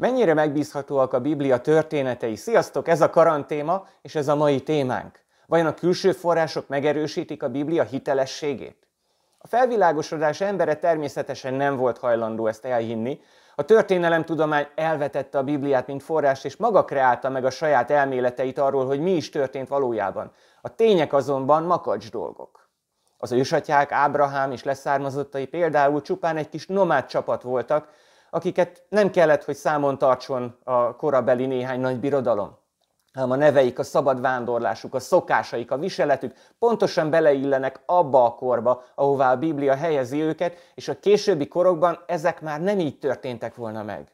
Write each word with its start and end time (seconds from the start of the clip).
Mennyire 0.00 0.34
megbízhatóak 0.34 1.12
a 1.12 1.20
Biblia 1.20 1.60
történetei? 1.60 2.36
Sziasztok, 2.36 2.88
ez 2.88 3.00
a 3.00 3.10
karantéma, 3.10 3.86
és 4.02 4.14
ez 4.14 4.28
a 4.28 4.34
mai 4.34 4.60
témánk. 4.60 5.20
Vajon 5.46 5.66
a 5.66 5.74
külső 5.74 6.12
források 6.12 6.68
megerősítik 6.68 7.42
a 7.42 7.48
Biblia 7.48 7.82
hitelességét? 7.82 8.88
A 9.38 9.46
felvilágosodás 9.46 10.40
embere 10.40 10.74
természetesen 10.74 11.54
nem 11.54 11.76
volt 11.76 11.98
hajlandó 11.98 12.46
ezt 12.46 12.64
elhinni. 12.64 13.20
A 13.54 13.62
történelemtudomány 13.62 14.66
elvetette 14.74 15.38
a 15.38 15.42
Bibliát, 15.42 15.86
mint 15.86 16.02
forrást, 16.02 16.44
és 16.44 16.56
maga 16.56 16.84
kreálta 16.84 17.28
meg 17.28 17.44
a 17.44 17.50
saját 17.50 17.90
elméleteit 17.90 18.58
arról, 18.58 18.86
hogy 18.86 19.00
mi 19.00 19.12
is 19.12 19.30
történt 19.30 19.68
valójában. 19.68 20.32
A 20.60 20.74
tények 20.74 21.12
azonban 21.12 21.62
makacs 21.62 22.10
dolgok. 22.10 22.68
Az 23.18 23.32
ősatyák, 23.32 23.92
Ábrahám 23.92 24.52
és 24.52 24.64
leszármazottai 24.64 25.46
például 25.46 26.02
csupán 26.02 26.36
egy 26.36 26.48
kis 26.48 26.66
nomád 26.66 27.06
csapat 27.06 27.42
voltak, 27.42 27.88
akiket 28.30 28.84
nem 28.88 29.10
kellett, 29.10 29.44
hogy 29.44 29.56
számon 29.56 29.98
tartson 29.98 30.56
a 30.64 30.96
korabeli 30.96 31.46
néhány 31.46 31.80
nagy 31.80 32.00
birodalom 32.00 32.58
hanem 33.12 33.30
a 33.30 33.36
neveik, 33.36 33.78
a 33.78 33.82
szabad 33.82 34.20
vándorlásuk, 34.20 34.94
a 34.94 35.00
szokásaik, 35.00 35.70
a 35.70 35.78
viseletük 35.78 36.34
pontosan 36.58 37.10
beleillenek 37.10 37.82
abba 37.86 38.24
a 38.24 38.34
korba, 38.34 38.84
ahová 38.94 39.32
a 39.32 39.36
Biblia 39.36 39.74
helyezi 39.74 40.20
őket, 40.20 40.72
és 40.74 40.88
a 40.88 40.98
későbbi 40.98 41.48
korokban 41.48 41.98
ezek 42.06 42.40
már 42.40 42.60
nem 42.60 42.78
így 42.78 42.98
történtek 42.98 43.54
volna 43.54 43.82
meg. 43.82 44.12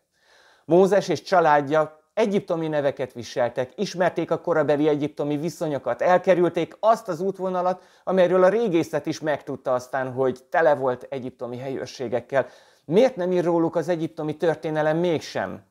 Mózes 0.64 1.08
és 1.08 1.22
családja 1.22 2.00
egyiptomi 2.16 2.68
neveket 2.68 3.12
viseltek, 3.12 3.72
ismerték 3.74 4.30
a 4.30 4.40
korabeli 4.40 4.88
egyiptomi 4.88 5.36
viszonyokat, 5.36 6.02
elkerülték 6.02 6.76
azt 6.80 7.08
az 7.08 7.20
útvonalat, 7.20 7.82
amelyről 8.04 8.44
a 8.44 8.48
régészet 8.48 9.06
is 9.06 9.20
megtudta 9.20 9.74
aztán, 9.74 10.12
hogy 10.12 10.38
tele 10.50 10.74
volt 10.74 11.06
egyiptomi 11.10 11.56
helyőrségekkel. 11.58 12.46
Miért 12.84 13.16
nem 13.16 13.32
ír 13.32 13.44
róluk 13.44 13.76
az 13.76 13.88
egyiptomi 13.88 14.36
történelem 14.36 14.96
mégsem? 14.96 15.62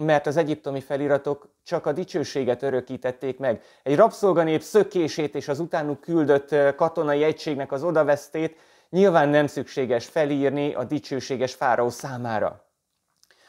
Mert 0.00 0.26
az 0.26 0.36
egyiptomi 0.36 0.80
feliratok 0.80 1.48
csak 1.62 1.86
a 1.86 1.92
dicsőséget 1.92 2.62
örökítették 2.62 3.38
meg. 3.38 3.62
Egy 3.82 3.96
rabszolganép 3.96 4.60
szökését 4.60 5.34
és 5.34 5.48
az 5.48 5.60
utánuk 5.60 6.00
küldött 6.00 6.74
katonai 6.76 7.22
egységnek 7.22 7.72
az 7.72 7.84
odavesztét 7.84 8.56
nyilván 8.90 9.28
nem 9.28 9.46
szükséges 9.46 10.06
felírni 10.06 10.74
a 10.74 10.84
dicsőséges 10.84 11.54
fáraó 11.54 11.88
számára. 11.88 12.71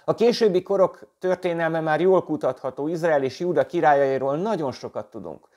A 0.05 0.13
későbbi 0.13 0.61
korok 0.61 0.99
történelme 1.19 1.79
már 1.79 2.01
jól 2.01 2.23
kutatható, 2.23 2.87
Izrael 2.87 3.23
és 3.23 3.39
Júda 3.39 3.65
királyairól 3.65 4.37
nagyon 4.37 4.71
sokat 4.71 5.09
tudunk. 5.09 5.47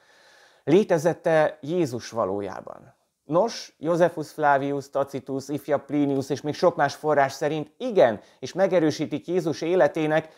Létezette 0.64 1.58
Jézus 1.60 2.10
valójában? 2.10 2.94
Nos, 3.24 3.74
Josephus 3.78 4.30
Flavius, 4.30 4.90
Tacitus, 4.90 5.48
Ifja 5.48 5.78
Plinius 5.78 6.30
és 6.30 6.40
még 6.40 6.54
sok 6.54 6.76
más 6.76 6.94
forrás 6.94 7.32
szerint 7.32 7.72
igen, 7.78 8.20
és 8.38 8.52
megerősítik 8.52 9.26
Jézus 9.26 9.60
életének 9.60 10.28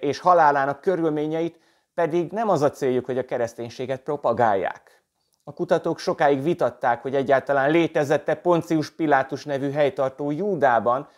és 0.00 0.18
halálának 0.18 0.80
körülményeit, 0.80 1.58
pedig 1.94 2.32
nem 2.32 2.48
az 2.48 2.62
a 2.62 2.70
céljuk, 2.70 3.04
hogy 3.04 3.18
a 3.18 3.24
kereszténységet 3.24 4.00
propagálják. 4.00 5.04
A 5.44 5.52
kutatók 5.52 5.98
sokáig 5.98 6.42
vitatták, 6.42 7.02
hogy 7.02 7.14
egyáltalán 7.14 7.70
létezette 7.70 8.34
Poncius 8.34 8.90
Pilátus 8.90 9.44
nevű 9.44 9.70
helytartó 9.70 10.30
Júdában, 10.30 11.08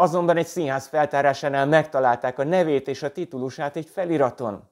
azonban 0.00 0.36
egy 0.36 0.46
színház 0.46 0.86
feltárásánál 0.86 1.66
megtalálták 1.66 2.38
a 2.38 2.44
nevét 2.44 2.88
és 2.88 3.02
a 3.02 3.12
titulusát 3.12 3.76
egy 3.76 3.88
feliraton. 3.92 4.62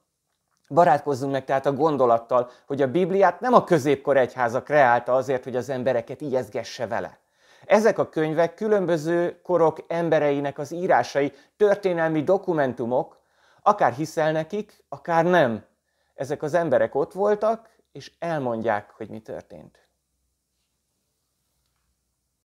Barátkozzunk 0.68 1.32
meg 1.32 1.44
tehát 1.44 1.66
a 1.66 1.72
gondolattal, 1.72 2.50
hogy 2.66 2.82
a 2.82 2.90
Bibliát 2.90 3.40
nem 3.40 3.54
a 3.54 3.64
középkor 3.64 4.16
egyháza 4.16 4.62
kreálta 4.62 5.14
azért, 5.14 5.44
hogy 5.44 5.56
az 5.56 5.68
embereket 5.68 6.20
ijeszgesse 6.20 6.86
vele. 6.86 7.18
Ezek 7.64 7.98
a 7.98 8.08
könyvek 8.08 8.54
különböző 8.54 9.40
korok 9.42 9.84
embereinek 9.88 10.58
az 10.58 10.72
írásai, 10.72 11.32
történelmi 11.56 12.22
dokumentumok, 12.22 13.20
akár 13.62 13.92
hiszel 13.92 14.32
nekik, 14.32 14.84
akár 14.88 15.24
nem. 15.24 15.64
Ezek 16.14 16.42
az 16.42 16.54
emberek 16.54 16.94
ott 16.94 17.12
voltak, 17.12 17.68
és 17.92 18.12
elmondják, 18.18 18.90
hogy 18.90 19.08
mi 19.08 19.20
történt. 19.20 19.85